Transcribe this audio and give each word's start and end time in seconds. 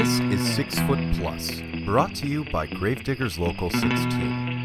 This 0.00 0.18
is 0.20 0.54
Six 0.54 0.78
Foot 0.86 0.98
Plus, 1.18 1.60
brought 1.84 2.14
to 2.14 2.26
you 2.26 2.46
by 2.46 2.64
Gravediggers 2.64 3.38
Local 3.38 3.68
16. 3.68 4.59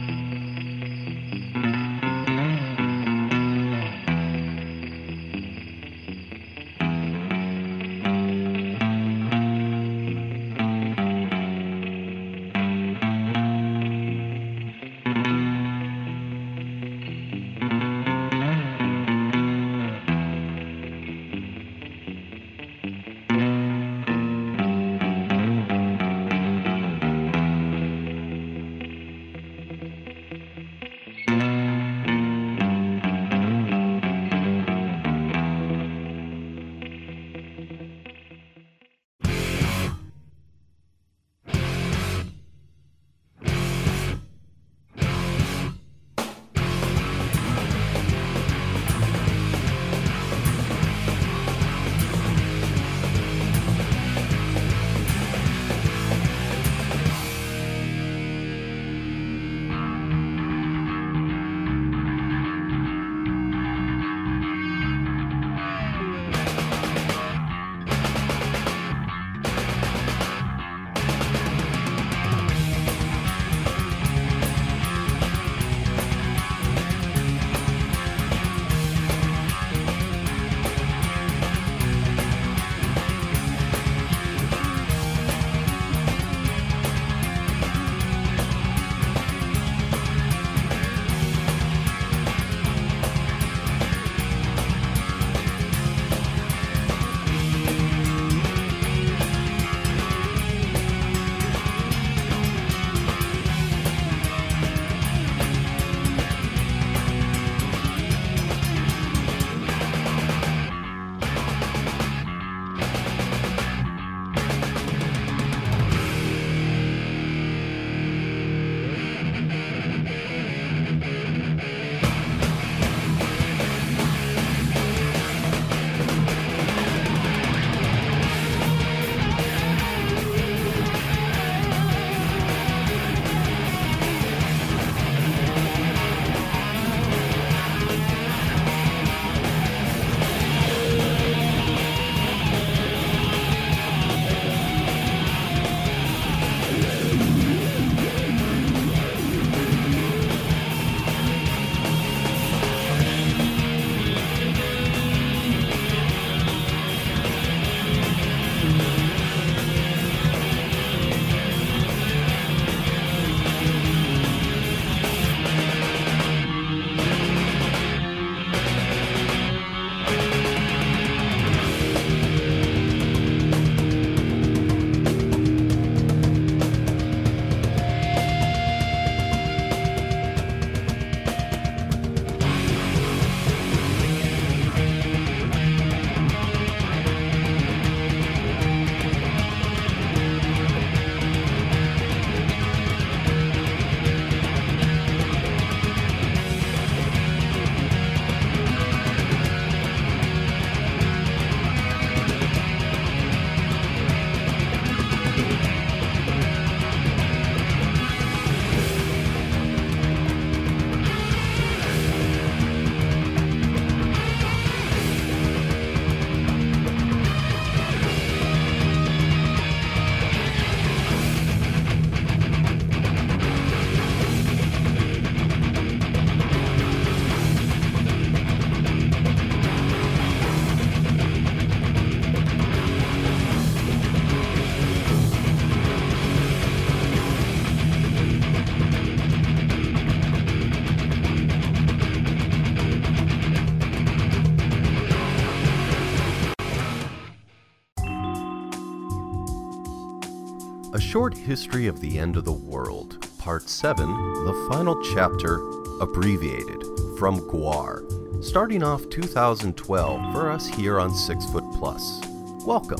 Short 251.15 251.37
History 251.37 251.87
of 251.87 252.01
the 252.01 252.19
End 252.19 252.35
of 252.35 252.43
the 252.43 252.51
World, 252.51 253.25
Part 253.37 253.69
7, 253.69 254.05
the 254.05 254.67
final 254.69 255.01
chapter, 255.13 255.61
abbreviated, 256.01 256.83
from 257.17 257.39
Gwar, 257.49 258.43
starting 258.43 258.83
off 258.83 259.09
2012 259.09 260.33
for 260.33 260.51
us 260.51 260.67
here 260.67 260.99
on 260.99 261.15
Six 261.15 261.45
Foot 261.45 261.63
Plus. 261.75 262.19
Welcome. 262.65 262.99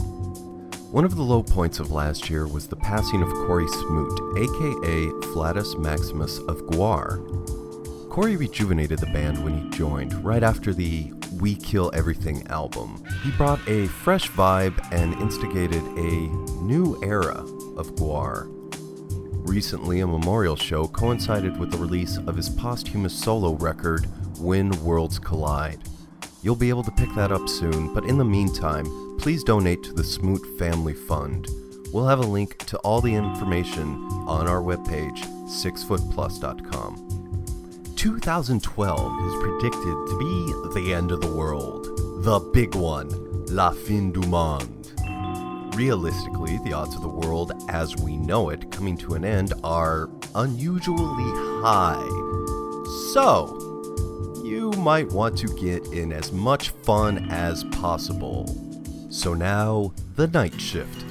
One 0.94 1.04
of 1.04 1.18
the 1.18 1.24
low 1.24 1.44
points 1.44 1.80
of 1.80 1.92
last 1.92 2.30
year 2.30 2.48
was 2.48 2.68
the 2.68 2.78
passing 2.78 3.22
of 3.22 3.28
Corey 3.34 3.68
Smoot, 3.68 4.38
aka 4.38 5.10
Flatus 5.34 5.78
Maximus 5.78 6.38
of 6.38 6.62
Gwar. 6.68 7.20
Corey 8.10 8.38
rejuvenated 8.38 9.00
the 9.00 9.08
band 9.08 9.44
when 9.44 9.58
he 9.58 9.70
joined, 9.72 10.14
right 10.24 10.42
after 10.42 10.74
the 10.74 11.12
We 11.42 11.56
Kill 11.56 11.92
Everything 11.94 12.48
album. 12.48 13.04
He 13.26 13.32
brought 13.32 13.60
a 13.68 13.88
fresh 13.88 14.30
vibe 14.32 14.80
and 14.94 15.16
instigated 15.16 15.84
a 15.98 16.30
new 16.64 16.98
era 17.04 17.46
of 17.78 17.96
Gwar. 17.96 18.48
Recently, 19.48 20.00
a 20.00 20.08
memorial 20.08 20.56
show 20.56 20.88
coincided 20.88 21.58
with 21.58 21.72
the 21.72 21.78
release 21.78 22.18
of 22.18 22.36
his 22.36 22.50
posthumous 22.50 23.14
solo 23.14 23.54
record, 23.54 24.08
When 24.40 24.72
Worlds 24.84 25.20
Collide. 25.20 25.84
You'll 26.42 26.56
be 26.56 26.70
able 26.70 26.84
to 26.84 26.92
pick 26.92 27.14
that 27.16 27.32
up 27.32 27.48
soon, 27.48 27.94
but 27.94 28.06
in 28.06 28.18
the 28.18 28.26
meantime, 28.26 28.86
please 29.20 29.44
donate 29.44 29.84
to 29.84 29.94
the 29.94 30.04
Smoot 30.04 30.42
Family 30.60 30.94
Fund. 30.94 31.48
We'll 31.92 32.08
have 32.08 32.20
a 32.20 32.28
link 32.28 32.58
to 32.66 32.78
all 32.80 33.02
the 33.02 33.14
information 33.14 33.96
on 34.28 34.48
our 34.48 34.62
webpage, 34.62 35.20
sixfootplus.com. 35.48 37.94
2012 37.96 39.26
is 39.26 39.34
predicted 39.42 39.82
to 39.82 40.18
be 40.20 40.54
the 40.80 40.94
end 40.94 41.12
of 41.12 41.22
the 41.22 41.32
world. 41.32 41.86
The 42.24 42.40
big 42.54 42.76
one, 42.76 43.10
La 43.46 43.72
fin 43.72 44.12
du 44.12 44.22
monde. 44.28 44.92
Realistically, 45.76 46.58
the 46.60 46.72
odds 46.72 46.96
of 46.96 47.02
the 47.02 47.10
world 47.10 47.52
as 47.68 47.98
we 47.98 48.16
know 48.16 48.50
it 48.50 48.72
coming 48.72 48.96
to 49.00 49.16
an 49.16 49.26
end 49.26 49.54
are 49.62 50.10
unusually 50.34 51.30
high. 51.62 52.02
So, 53.12 53.60
you 54.42 54.72
might 54.78 55.12
want 55.12 55.38
to 55.40 55.48
get 55.48 55.86
in 55.88 56.14
as 56.14 56.32
much 56.32 56.70
fun 56.70 57.30
as 57.30 57.66
possible. 57.66 58.48
So 59.10 59.34
now, 59.34 59.94
the 60.16 60.28
night 60.28 60.62
shift. 60.62 61.05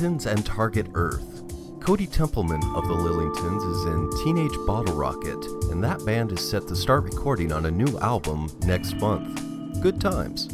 Lillingtons 0.00 0.24
and 0.24 0.46
Target 0.46 0.86
Earth. 0.94 1.42
Kody 1.80 2.10
Templeman 2.10 2.62
of 2.74 2.88
the 2.88 2.94
Lillingtons 2.94 3.70
is 3.70 3.84
in 3.84 4.24
Teenage 4.24 4.56
Bottlerocket, 4.66 5.70
and 5.70 5.84
that 5.84 6.04
band 6.06 6.32
is 6.32 6.40
set 6.40 6.66
to 6.68 6.76
start 6.76 7.04
recording 7.04 7.52
on 7.52 7.66
a 7.66 7.70
new 7.70 7.98
album 7.98 8.48
next 8.60 8.94
month. 8.96 9.82
Good 9.82 10.00
times. 10.00 10.48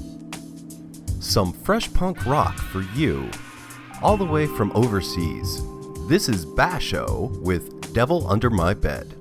Some 1.20 1.52
fresh 1.52 1.92
punk 1.94 2.26
rock 2.26 2.58
for 2.58 2.82
you, 2.96 3.30
all 4.02 4.16
the 4.16 4.24
way 4.24 4.46
from 4.46 4.72
overseas. 4.74 5.62
This 6.08 6.28
is 6.28 6.44
Basho 6.44 7.40
with 7.40 7.94
Devil 7.94 8.28
Under 8.28 8.50
My 8.50 8.74
Bed. 8.74 9.14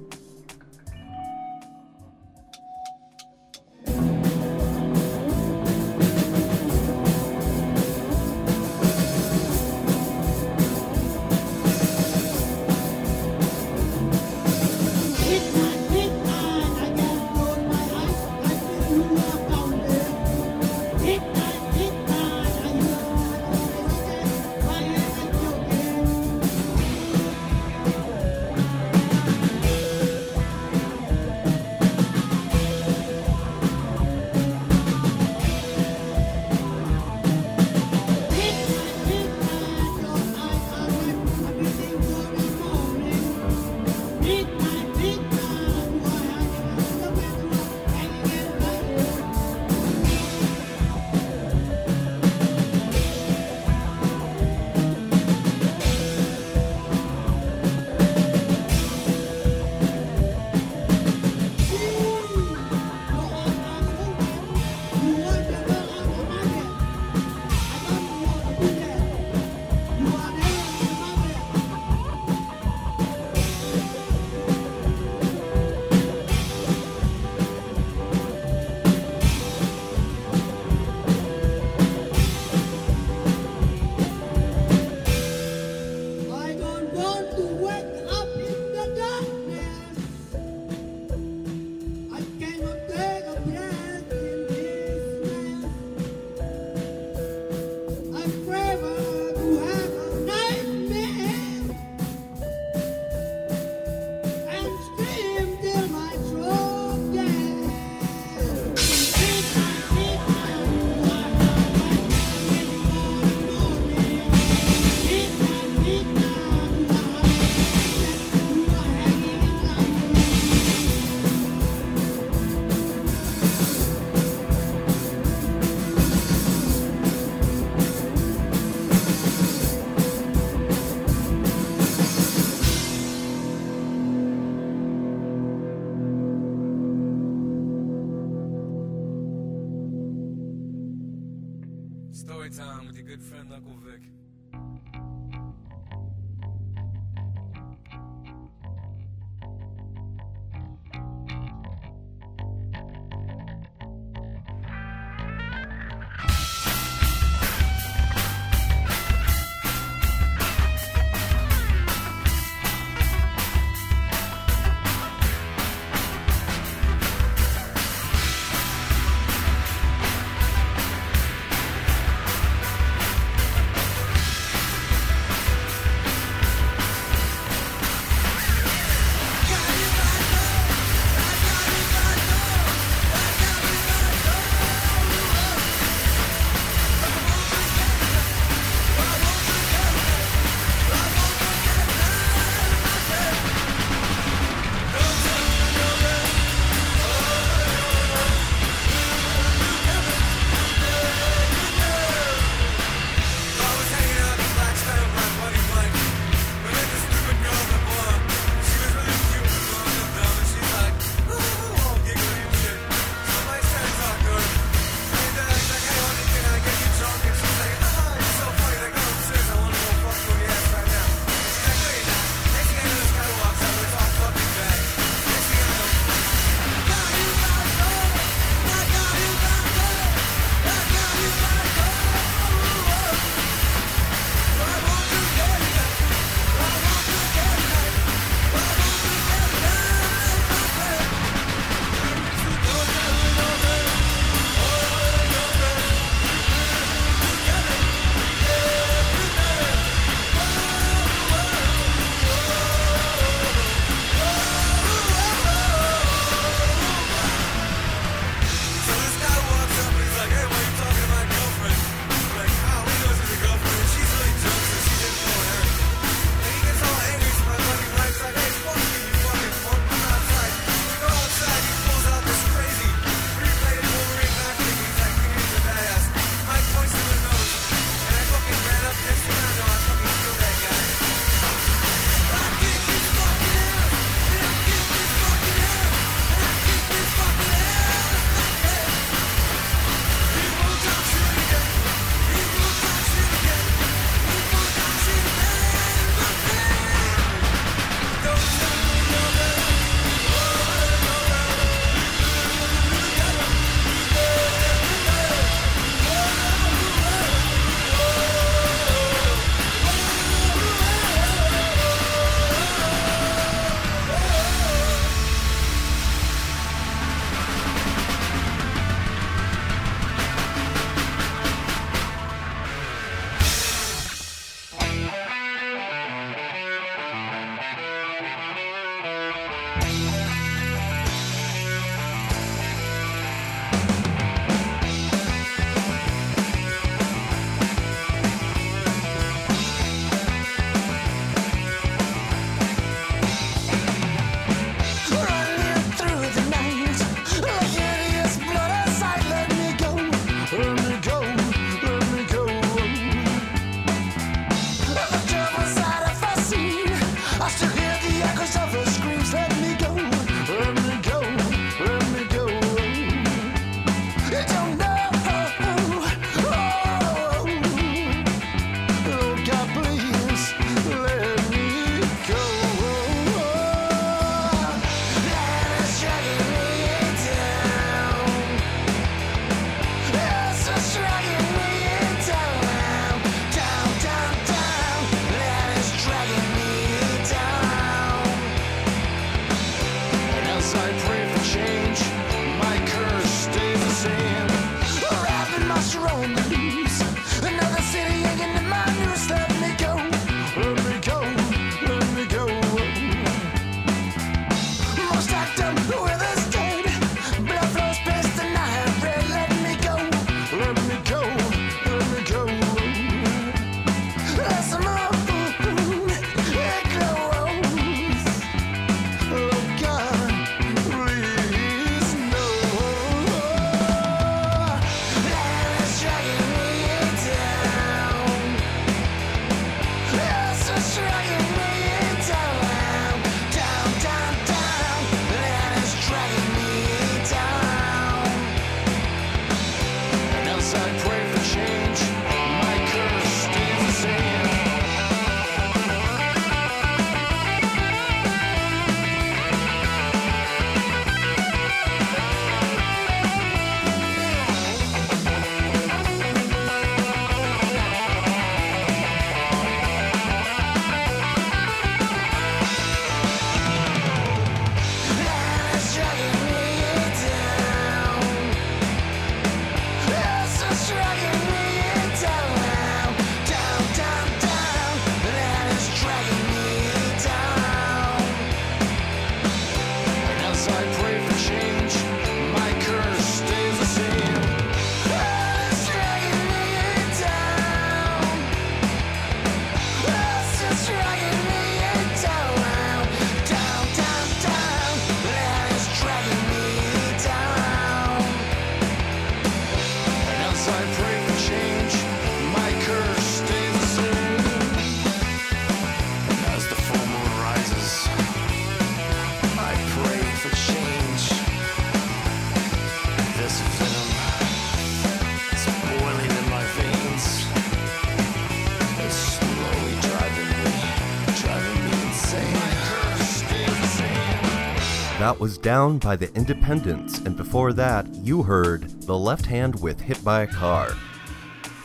That 525.25 525.39
was 525.39 525.57
Down 525.57 525.97
by 525.97 526.17
the 526.17 526.31
Independents, 526.35 527.17
and 527.17 527.35
before 527.35 527.73
that, 527.73 528.05
you 528.13 528.43
heard 528.43 529.01
The 529.07 529.17
Left 529.17 529.47
Hand 529.47 529.81
with 529.81 529.99
Hit 529.99 530.23
by 530.23 530.43
a 530.43 530.47
Car. 530.47 530.89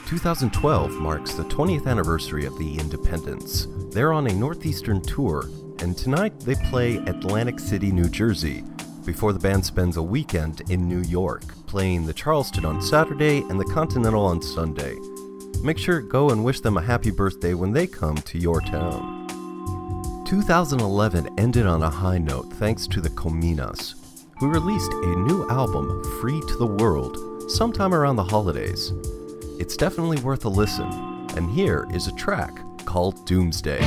2012 0.05 0.91
marks 1.01 1.33
the 1.33 1.45
20th 1.45 1.87
anniversary 1.87 2.45
of 2.45 2.59
the 2.59 2.79
Independents. 2.79 3.67
They're 3.95 4.13
on 4.13 4.27
a 4.27 4.35
Northeastern 4.35 5.01
tour, 5.01 5.49
and 5.79 5.97
tonight 5.97 6.39
they 6.41 6.55
play 6.55 6.99
Atlantic 6.99 7.59
City, 7.59 7.91
New 7.91 8.11
Jersey, 8.11 8.63
before 9.07 9.33
the 9.33 9.39
band 9.39 9.65
spends 9.65 9.97
a 9.97 10.03
weekend 10.03 10.71
in 10.71 10.87
New 10.87 11.01
York, 11.01 11.45
playing 11.67 12.05
the 12.05 12.13
Charleston 12.13 12.67
on 12.67 12.83
Saturday 12.83 13.39
and 13.49 13.59
the 13.59 13.73
Continental 13.73 14.27
on 14.27 14.43
Sunday. 14.43 14.99
Make 15.63 15.79
sure 15.79 16.03
go 16.03 16.29
and 16.29 16.45
wish 16.45 16.61
them 16.61 16.77
a 16.77 16.83
happy 16.83 17.11
birthday 17.11 17.55
when 17.55 17.73
they 17.73 17.87
come 17.87 18.17
to 18.17 18.39
your 18.39 18.61
town. 18.61 19.20
2011 20.31 21.29
ended 21.41 21.67
on 21.67 21.83
a 21.83 21.91
high 21.91 22.17
note 22.17 22.53
thanks 22.53 22.87
to 22.87 23.01
the 23.01 23.11
Kominas, 23.11 23.97
who 24.39 24.49
released 24.49 24.93
a 24.93 25.17
new 25.17 25.45
album, 25.49 26.05
Free 26.21 26.41
to 26.43 26.57
the 26.57 26.65
World, 26.65 27.51
sometime 27.51 27.93
around 27.93 28.15
the 28.15 28.23
holidays. 28.23 28.93
It's 29.59 29.77
definitely 29.77 30.21
worth 30.21 30.45
a 30.45 30.49
listen, 30.49 30.87
and 31.37 31.51
here 31.51 31.85
is 31.93 32.07
a 32.07 32.15
track 32.15 32.61
called 32.85 33.27
Doomsday. 33.27 33.81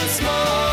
Small. 0.00 0.65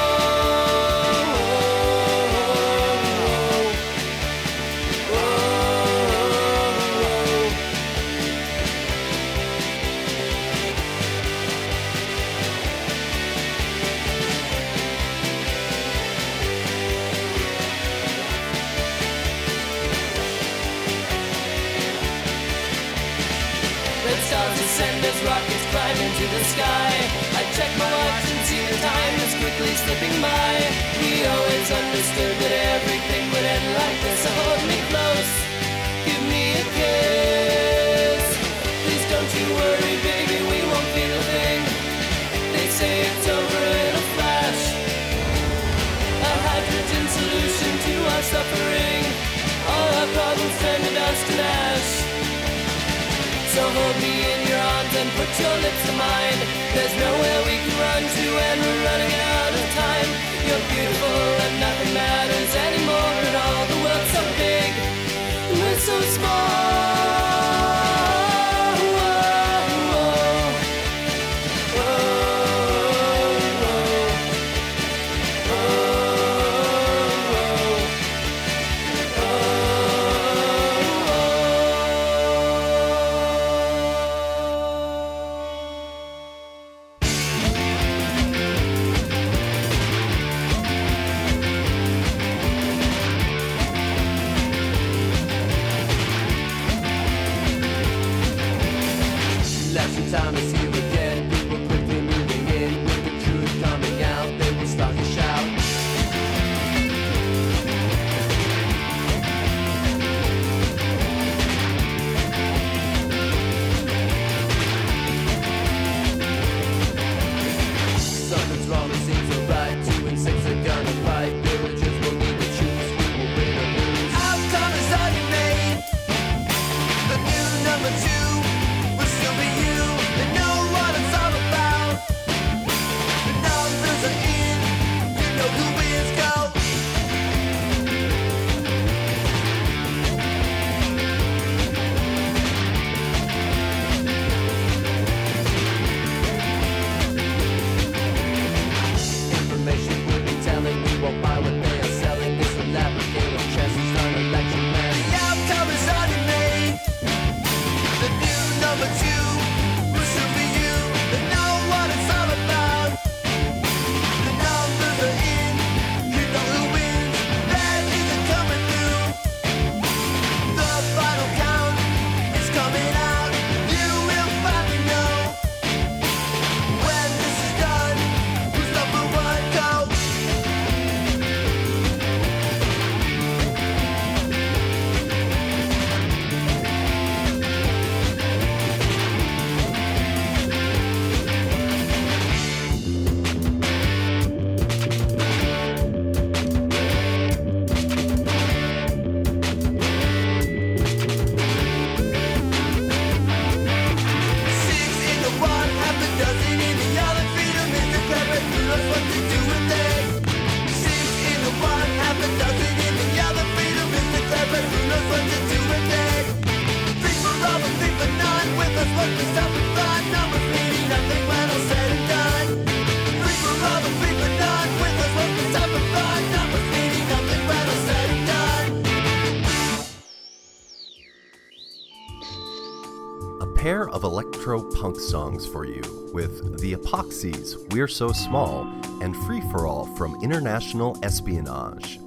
Punk 234.84 235.00
songs 235.00 235.48
for 235.48 235.66
you 235.66 235.82
with 236.14 236.60
The 236.60 236.74
Epoxies, 236.74 237.56
We're 237.72 237.88
So 237.88 238.12
Small, 238.12 238.64
and 239.02 239.16
Free 239.26 239.40
for 239.50 239.66
All 239.66 239.86
from 239.96 240.22
International 240.22 241.00
Espionage. 241.06 242.02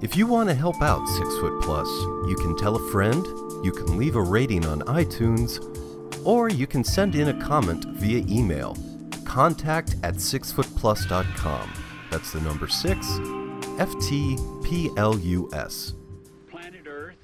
If 0.00 0.16
you 0.16 0.26
want 0.26 0.48
to 0.48 0.56
help 0.56 0.82
out 0.82 1.06
Six 1.06 1.28
Foot 1.38 1.62
Plus, 1.62 1.86
you 2.26 2.34
can 2.34 2.56
tell 2.56 2.74
a 2.74 2.90
friend, 2.90 3.24
you 3.64 3.70
can 3.70 3.96
leave 3.96 4.16
a 4.16 4.20
rating 4.20 4.66
on 4.66 4.80
iTunes, 4.80 5.60
or 6.26 6.48
you 6.48 6.66
can 6.66 6.82
send 6.82 7.14
in 7.14 7.28
a 7.28 7.40
comment 7.40 7.84
via 7.90 8.24
email. 8.26 8.76
Contact 9.24 9.94
at 10.02 10.14
sixfootplus.com. 10.14 11.72
That's 12.10 12.32
the 12.32 12.40
number 12.40 12.66
six, 12.66 13.06
F 13.78 13.94
T 14.00 14.36
P 14.64 14.90
L 14.96 15.16
U 15.16 15.48
S. 15.52 15.94
Planet 16.50 16.88
Earth 16.88 17.14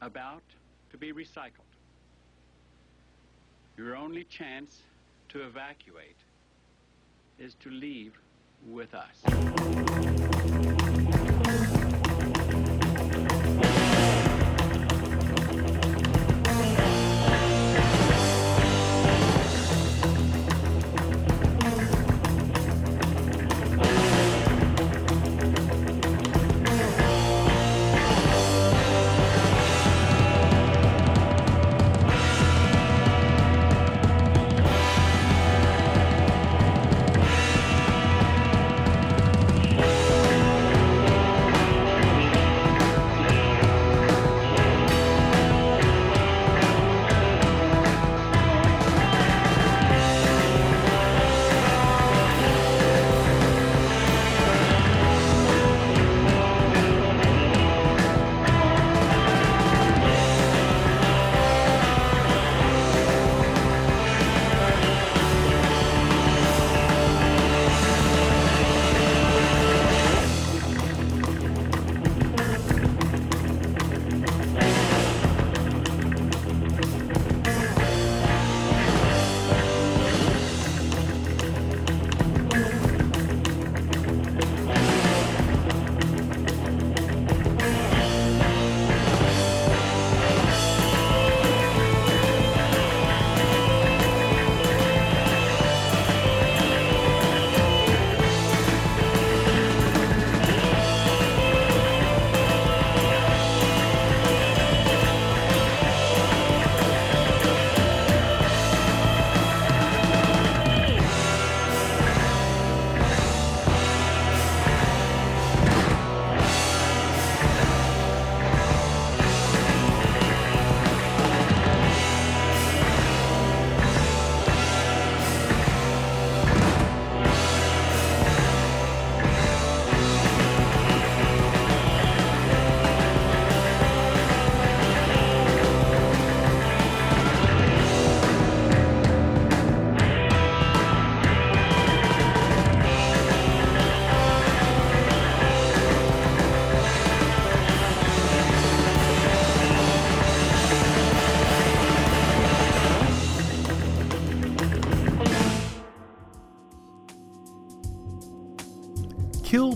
about 0.00 0.44
to 0.92 0.96
be 0.96 1.12
recycled. 1.12 1.67
Your 3.78 3.94
only 3.94 4.24
chance 4.24 4.82
to 5.28 5.46
evacuate 5.46 6.16
is 7.38 7.54
to 7.60 7.70
leave 7.70 8.18
with 8.66 8.92
us. 8.92 10.77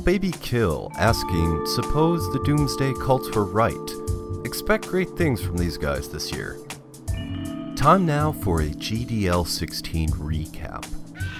Baby 0.05 0.33
Kill 0.41 0.91
asking, 0.97 1.65
Suppose 1.65 2.29
the 2.33 2.43
Doomsday 2.45 2.93
cults 2.95 3.31
were 3.37 3.45
right. 3.45 3.91
Expect 4.45 4.89
great 4.89 5.11
things 5.11 5.41
from 5.41 5.57
these 5.57 5.79
guys 5.79 6.09
this 6.09 6.33
year. 6.33 6.59
Time 7.77 8.05
now 8.05 8.33
for 8.33 8.63
a 8.63 8.71
GDL 8.71 9.47
16 9.47 10.09
recap. 10.11 10.85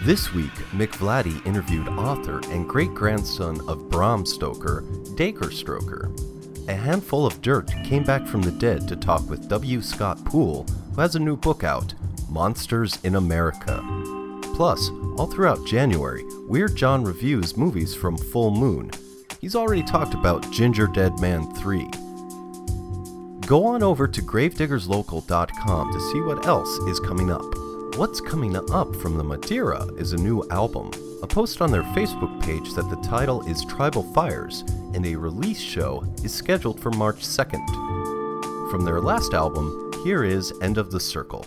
This 0.05 0.33
week, 0.33 0.53
Mick 0.71 0.93
Vladdy 0.93 1.45
interviewed 1.45 1.89
author 1.89 2.41
and 2.51 2.69
great 2.69 2.95
grandson 2.95 3.61
of 3.69 3.91
Bram 3.91 4.25
Stoker, 4.25 4.85
Dacre 5.17 5.51
Stoker. 5.51 6.13
A 6.69 6.75
handful 6.75 7.27
of 7.27 7.43
dirt 7.43 7.69
came 7.83 8.05
back 8.05 8.29
from 8.29 8.43
the 8.43 8.53
dead 8.53 8.87
to 8.87 8.95
talk 8.95 9.29
with 9.29 9.49
W. 9.49 9.81
Scott 9.81 10.25
Poole, 10.25 10.67
who 10.95 11.01
has 11.01 11.17
a 11.17 11.21
new 11.21 11.37
book 11.37 11.65
out, 11.65 11.95
Monsters 12.29 12.99
in 13.03 13.17
America. 13.17 13.83
Plus, 14.55 14.91
all 15.17 15.27
throughout 15.27 15.65
January, 15.67 16.25
Weird 16.47 16.77
John 16.77 17.05
reviews 17.05 17.57
movies 17.57 17.95
from 17.95 18.19
Full 18.19 18.51
Moon. 18.51 18.91
He's 19.41 19.57
already 19.57 19.83
talked 19.83 20.15
about 20.15 20.43
Gingerdead 20.45 21.21
Man 21.21 21.53
3. 21.55 21.89
Go 23.47 23.65
on 23.65 23.83
over 23.83 24.07
to 24.07 24.23
gravediggerslocal.com 24.23 25.93
to 25.93 26.01
see 26.13 26.21
what 26.21 26.47
else 26.47 26.69
is 26.89 27.01
coming 27.01 27.31
up. 27.31 27.43
What's 27.97 28.21
coming 28.21 28.57
up 28.57 28.95
from 28.97 29.19
the 29.19 29.25
Madeira 29.25 29.85
is 29.99 30.13
a 30.13 30.17
new 30.17 30.47
album. 30.51 30.91
A 31.23 31.27
post 31.27 31.61
on 31.61 31.71
their 31.71 31.83
Facebook 31.83 32.43
page 32.43 32.73
that 32.75 32.89
the 32.89 32.97
title 32.97 33.47
is 33.49 33.65
Tribal 33.65 34.03
Fires, 34.15 34.63
and 34.95 35.05
a 35.05 35.17
release 35.17 35.61
show 35.61 36.05
is 36.23 36.33
scheduled 36.33 36.81
for 36.81 36.91
March 36.91 37.17
2nd. 37.17 37.67
From 38.71 38.85
their 38.85 39.01
last 39.01 39.35
album, 39.35 39.93
here 40.05 40.25
is 40.25 40.53
End 40.63 40.79
of 40.79 40.91
the 40.91 41.01
Circle. 41.01 41.47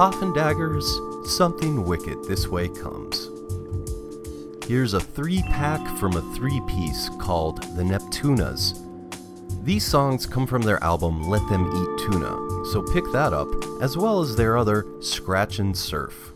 Coffin 0.00 0.32
Daggers, 0.32 0.98
Something 1.26 1.84
Wicked 1.84 2.24
This 2.24 2.48
Way 2.48 2.68
Comes. 2.68 3.28
Here's 4.64 4.94
a 4.94 5.00
three 5.00 5.42
pack 5.42 5.86
from 5.98 6.16
a 6.16 6.22
three 6.34 6.62
piece 6.66 7.10
called 7.18 7.62
The 7.76 7.82
Neptunas. 7.82 8.82
These 9.62 9.84
songs 9.84 10.24
come 10.24 10.46
from 10.46 10.62
their 10.62 10.82
album 10.82 11.28
Let 11.28 11.46
Them 11.50 11.66
Eat 11.66 12.06
Tuna, 12.06 12.64
so 12.72 12.82
pick 12.94 13.04
that 13.12 13.34
up, 13.34 13.48
as 13.82 13.98
well 13.98 14.22
as 14.22 14.36
their 14.36 14.56
other 14.56 14.86
Scratch 15.00 15.58
and 15.58 15.76
Surf. 15.76 16.32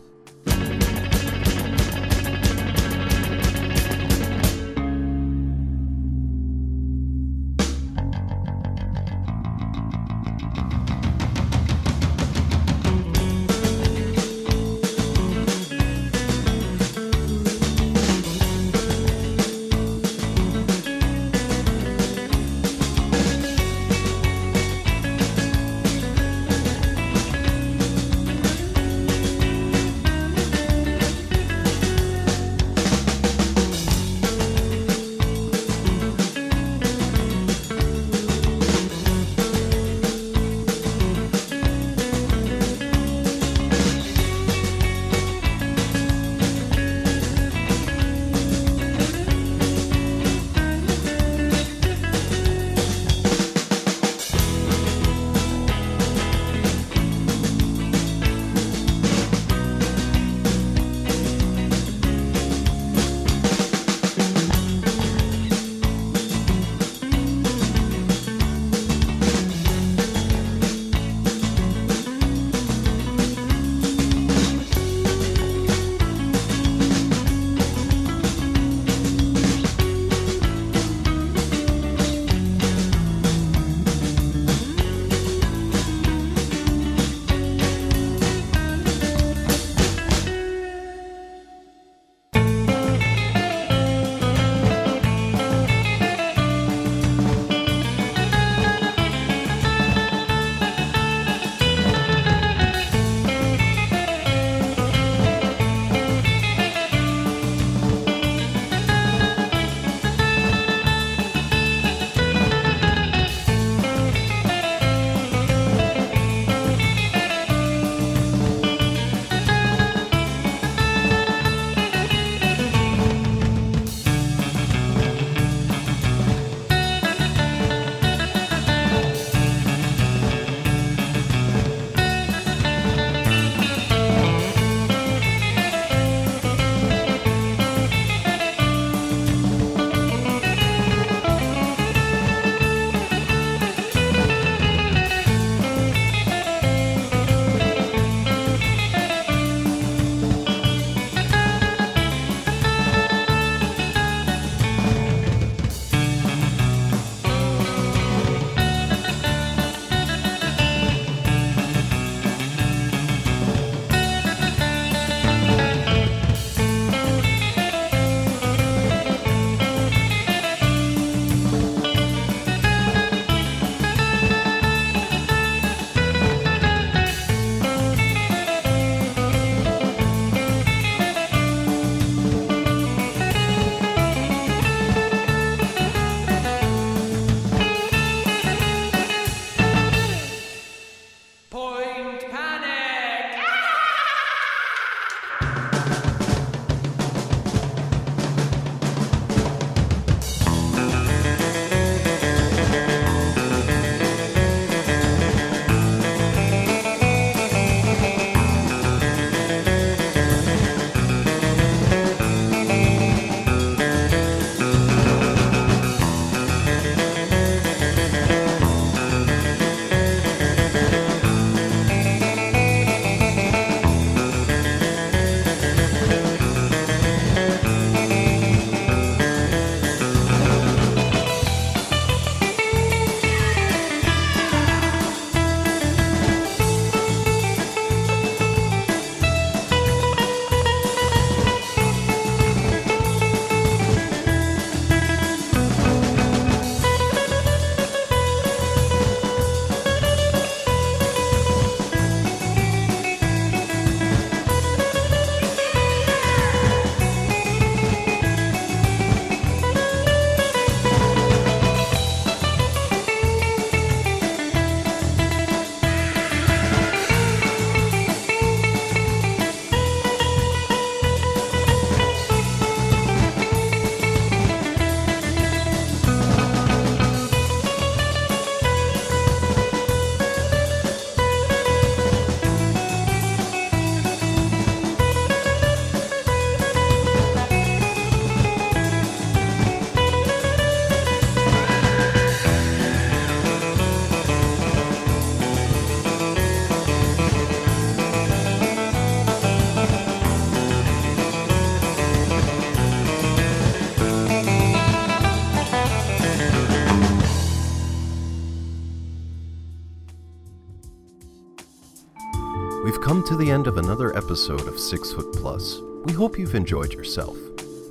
We've 312.85 313.01
come 313.01 313.23
to 313.23 313.35
the 313.35 313.49
end 313.49 313.65
of 313.65 313.79
another 313.79 314.15
episode 314.15 314.67
of 314.67 314.79
Six 314.79 315.11
Foot 315.11 315.33
Plus. 315.33 315.79
We 316.03 316.13
hope 316.13 316.37
you've 316.37 316.53
enjoyed 316.53 316.93
yourself. 316.93 317.35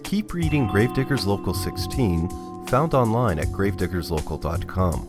Keep 0.04 0.32
reading 0.32 0.68
Gravediggers 0.68 1.26
Local 1.26 1.52
16, 1.52 2.28
found 2.68 2.94
online 2.94 3.40
at 3.40 3.48
gravediggerslocal.com. 3.48 5.08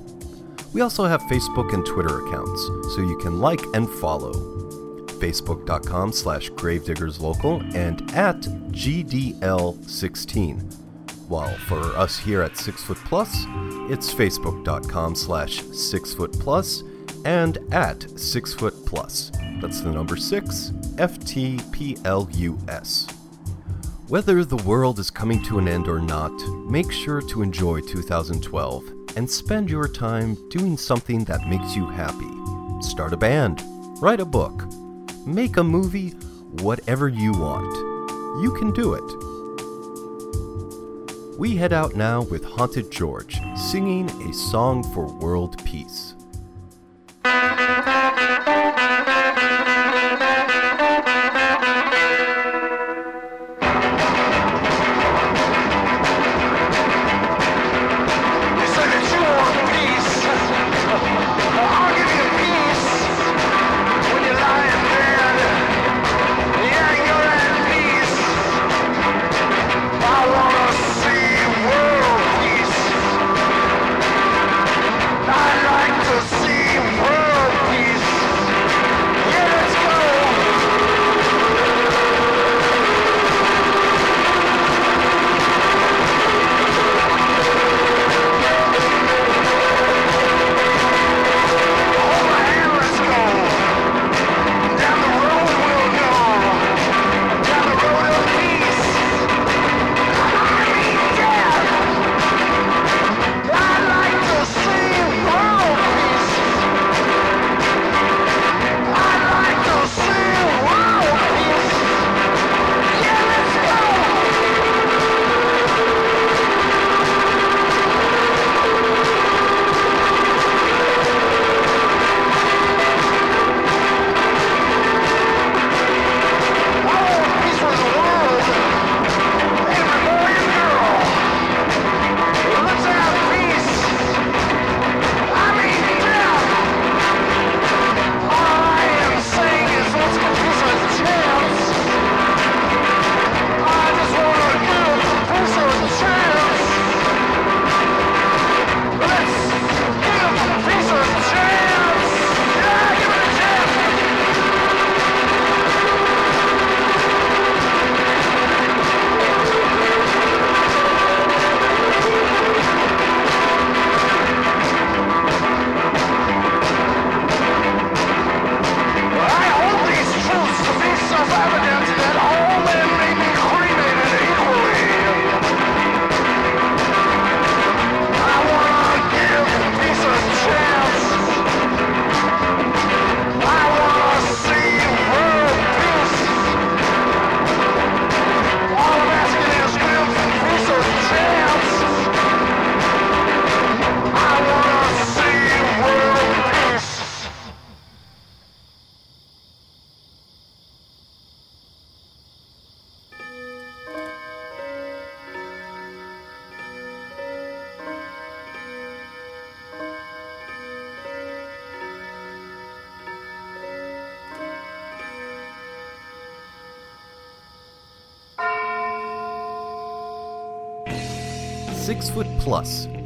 We 0.74 0.82
also 0.82 1.06
have 1.06 1.22
Facebook 1.22 1.72
and 1.76 1.86
Twitter 1.86 2.26
accounts, 2.26 2.66
so 2.96 3.02
you 3.02 3.16
can 3.20 3.40
like 3.40 3.62
and 3.76 3.88
follow. 3.88 4.34
Facebook.com 5.20 6.14
slash 6.14 6.50
gravediggerslocal 6.50 7.76
and 7.76 8.02
at 8.16 8.42
GDL16. 8.42 10.74
While 11.28 11.56
for 11.68 11.96
us 11.96 12.18
here 12.18 12.42
at 12.42 12.58
Six 12.58 12.84
Foot 12.86 12.98
Plus, 13.06 13.46
it's 13.92 14.12
Facebook.com 14.12 15.14
slash 15.14 15.62
Six 15.66 16.16
Foot 16.16 16.32
Plus 16.40 16.82
and 17.24 17.60
at 17.72 18.10
Six 18.20 18.52
Foot 18.56 18.74
Plus. 18.88 19.32
That's 19.66 19.82
the 19.82 19.90
number 19.90 20.16
six, 20.16 20.74
F 21.00 21.18
T 21.26 21.60
P 21.72 21.98
L 22.06 22.30
U 22.34 22.56
S. 22.68 23.08
Whether 24.08 24.46
the 24.46 24.58
world 24.58 25.00
is 25.00 25.10
coming 25.10 25.42
to 25.42 25.58
an 25.58 25.68
end 25.68 25.88
or 25.88 25.98
not, 25.98 26.30
make 26.70 26.92
sure 26.92 27.20
to 27.20 27.42
enjoy 27.42 27.82
2012 27.82 28.84
and 29.16 29.28
spend 29.28 29.72
your 29.72 29.88
time 29.88 30.38
doing 30.52 30.78
something 30.78 31.24
that 31.24 31.50
makes 31.50 31.76
you 31.76 31.88
happy. 31.88 32.30
Start 32.80 33.12
a 33.14 33.18
band, 33.18 33.64
write 34.04 34.20
a 34.20 34.26
book, 34.26 34.72
make 35.26 35.58
a 35.58 35.64
movie, 35.64 36.12
whatever 36.62 37.10
you 37.10 37.32
want. 37.32 37.76
You 38.44 38.54
can 38.60 38.72
do 38.72 38.94
it. 38.94 39.02
We 41.40 41.56
head 41.56 41.74
out 41.74 41.96
now 41.96 42.22
with 42.22 42.46
Haunted 42.46 42.92
George 42.92 43.40
singing 43.58 44.12
a 44.30 44.32
song 44.32 44.84
for 44.94 45.08
world 45.08 45.58
peace. 45.66 46.05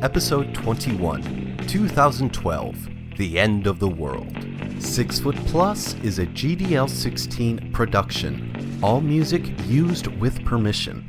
Episode 0.10 0.50
21, 0.56 1.22
2012 1.68 2.90
The 3.20 3.38
End 3.38 3.68
of 3.68 3.78
the 3.78 3.88
World. 3.88 4.36
Six 4.80 5.20
Foot 5.20 5.36
Plus 5.46 5.94
is 6.02 6.18
a 6.18 6.26
GDL 6.26 6.90
16 6.90 7.72
production, 7.72 8.80
all 8.82 9.02
music 9.02 9.44
used 9.68 10.08
with 10.08 10.44
permission. 10.44 11.06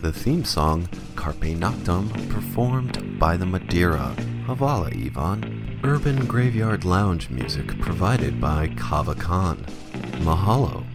The 0.00 0.10
theme 0.10 0.46
song, 0.46 0.88
Carpe 1.16 1.54
Noctem, 1.54 2.08
performed 2.30 3.18
by 3.18 3.36
the 3.36 3.44
Madeira. 3.44 4.16
Havala, 4.46 4.90
Ivan. 5.06 5.78
Urban 5.84 6.24
Graveyard 6.24 6.86
Lounge 6.86 7.28
music 7.28 7.78
provided 7.78 8.40
by 8.40 8.68
Kava 8.68 9.16
Kon. 9.16 9.66
Mahalo. 10.24 10.86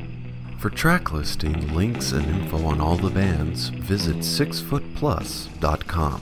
For 0.58 0.72
track 0.72 1.12
listing, 1.12 1.76
links, 1.76 2.12
and 2.12 2.26
info 2.26 2.66
on 2.66 2.82
all 2.82 2.98
the 2.98 3.12
bands, 3.12 3.70
visit 3.70 4.18
sixfootplus.com. 4.18 6.22